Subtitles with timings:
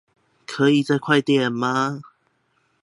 [0.47, 2.01] 可以再快點嗎